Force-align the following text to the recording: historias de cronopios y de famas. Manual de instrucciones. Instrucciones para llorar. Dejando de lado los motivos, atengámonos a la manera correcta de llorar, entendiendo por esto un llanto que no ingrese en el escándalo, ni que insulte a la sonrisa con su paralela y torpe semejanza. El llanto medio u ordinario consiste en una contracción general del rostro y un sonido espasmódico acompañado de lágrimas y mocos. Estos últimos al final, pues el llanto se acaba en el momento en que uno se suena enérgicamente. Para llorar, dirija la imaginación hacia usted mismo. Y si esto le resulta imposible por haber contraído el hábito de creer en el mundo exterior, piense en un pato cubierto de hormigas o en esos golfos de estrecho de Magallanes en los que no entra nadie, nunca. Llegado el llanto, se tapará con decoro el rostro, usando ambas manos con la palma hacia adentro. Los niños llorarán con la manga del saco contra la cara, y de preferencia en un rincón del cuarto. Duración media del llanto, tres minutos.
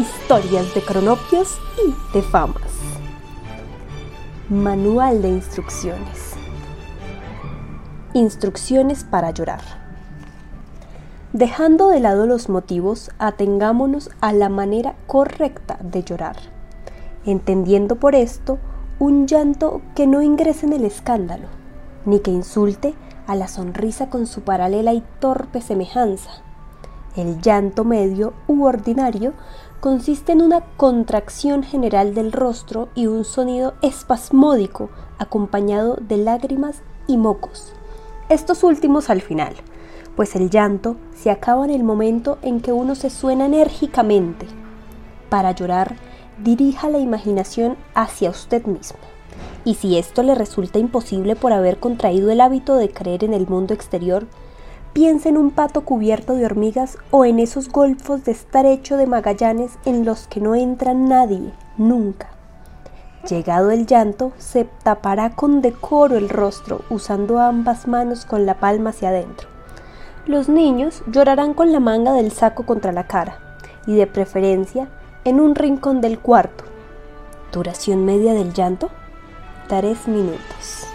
historias 0.00 0.74
de 0.74 0.80
cronopios 0.80 1.58
y 1.84 2.16
de 2.16 2.22
famas. 2.22 2.72
Manual 4.48 5.20
de 5.20 5.28
instrucciones. 5.28 6.32
Instrucciones 8.14 9.04
para 9.04 9.30
llorar. 9.30 9.60
Dejando 11.34 11.88
de 11.88 12.00
lado 12.00 12.26
los 12.26 12.48
motivos, 12.48 13.10
atengámonos 13.18 14.10
a 14.22 14.32
la 14.32 14.48
manera 14.48 14.94
correcta 15.06 15.78
de 15.82 16.02
llorar, 16.02 16.36
entendiendo 17.26 17.96
por 17.96 18.14
esto 18.14 18.58
un 18.98 19.26
llanto 19.26 19.82
que 19.94 20.06
no 20.06 20.22
ingrese 20.22 20.64
en 20.64 20.72
el 20.72 20.86
escándalo, 20.86 21.46
ni 22.06 22.20
que 22.20 22.30
insulte 22.30 22.94
a 23.26 23.36
la 23.36 23.48
sonrisa 23.48 24.08
con 24.08 24.26
su 24.26 24.40
paralela 24.40 24.94
y 24.94 25.04
torpe 25.20 25.60
semejanza. 25.60 26.30
El 27.16 27.40
llanto 27.42 27.84
medio 27.84 28.32
u 28.46 28.64
ordinario 28.64 29.34
consiste 29.80 30.32
en 30.32 30.42
una 30.42 30.60
contracción 30.76 31.62
general 31.62 32.14
del 32.14 32.32
rostro 32.32 32.90
y 32.94 33.06
un 33.06 33.24
sonido 33.24 33.74
espasmódico 33.80 34.90
acompañado 35.18 35.96
de 35.96 36.18
lágrimas 36.18 36.82
y 37.06 37.16
mocos. 37.16 37.72
Estos 38.28 38.62
últimos 38.62 39.08
al 39.08 39.22
final, 39.22 39.54
pues 40.16 40.36
el 40.36 40.50
llanto 40.50 40.96
se 41.14 41.30
acaba 41.30 41.64
en 41.64 41.70
el 41.70 41.82
momento 41.82 42.38
en 42.42 42.60
que 42.60 42.72
uno 42.72 42.94
se 42.94 43.08
suena 43.08 43.46
enérgicamente. 43.46 44.46
Para 45.30 45.52
llorar, 45.52 45.96
dirija 46.42 46.90
la 46.90 46.98
imaginación 46.98 47.76
hacia 47.94 48.30
usted 48.30 48.66
mismo. 48.66 48.98
Y 49.64 49.74
si 49.74 49.96
esto 49.96 50.22
le 50.22 50.34
resulta 50.34 50.78
imposible 50.78 51.36
por 51.36 51.52
haber 51.52 51.78
contraído 51.78 52.30
el 52.30 52.42
hábito 52.42 52.76
de 52.76 52.90
creer 52.90 53.24
en 53.24 53.32
el 53.32 53.46
mundo 53.46 53.72
exterior, 53.72 54.26
piense 54.92 55.28
en 55.28 55.36
un 55.36 55.50
pato 55.50 55.82
cubierto 55.82 56.34
de 56.34 56.44
hormigas 56.44 56.98
o 57.10 57.24
en 57.24 57.38
esos 57.38 57.68
golfos 57.68 58.24
de 58.24 58.32
estrecho 58.32 58.96
de 58.96 59.06
Magallanes 59.06 59.72
en 59.84 60.04
los 60.04 60.26
que 60.26 60.40
no 60.40 60.54
entra 60.54 60.94
nadie, 60.94 61.52
nunca. 61.76 62.30
Llegado 63.28 63.70
el 63.70 63.86
llanto, 63.86 64.32
se 64.38 64.64
tapará 64.82 65.30
con 65.30 65.60
decoro 65.60 66.16
el 66.16 66.28
rostro, 66.28 66.82
usando 66.88 67.38
ambas 67.38 67.86
manos 67.86 68.24
con 68.24 68.46
la 68.46 68.58
palma 68.58 68.90
hacia 68.90 69.10
adentro. 69.10 69.48
Los 70.26 70.48
niños 70.48 71.02
llorarán 71.06 71.54
con 71.54 71.70
la 71.72 71.80
manga 71.80 72.12
del 72.12 72.32
saco 72.32 72.64
contra 72.64 72.92
la 72.92 73.06
cara, 73.06 73.38
y 73.86 73.96
de 73.96 74.06
preferencia 74.06 74.88
en 75.24 75.40
un 75.40 75.54
rincón 75.54 76.00
del 76.00 76.18
cuarto. 76.18 76.64
Duración 77.52 78.04
media 78.04 78.32
del 78.32 78.52
llanto, 78.52 78.90
tres 79.68 80.08
minutos. 80.08 80.89